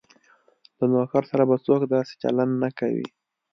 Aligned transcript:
له 0.77 0.85
نوکر 0.91 1.23
سره 1.31 1.43
به 1.49 1.55
څوک 1.65 1.81
داسې 1.93 2.13
چلند 2.21 2.53
نه 2.63 2.69
کوي. 2.79 3.07